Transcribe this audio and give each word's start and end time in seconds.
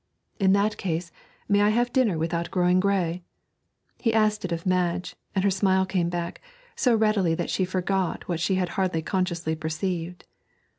'In 0.39 0.53
that 0.53 0.77
case, 0.77 1.11
may 1.47 1.61
I 1.61 1.69
have 1.69 1.93
dinner 1.93 2.17
without 2.17 2.49
growing 2.49 2.79
grey?' 2.79 3.21
He 3.99 4.15
asked 4.15 4.43
it 4.43 4.51
of 4.51 4.65
Madge, 4.65 5.15
and 5.35 5.43
her 5.43 5.51
smile 5.51 5.85
came 5.85 6.09
back, 6.09 6.41
so 6.75 6.95
readily 6.95 7.35
did 7.35 7.51
she 7.51 7.65
forget 7.65 8.27
what 8.27 8.39
she 8.39 8.55
had 8.55 8.69
hardly 8.69 9.03
consciously 9.03 9.55
perceived. 9.55 10.25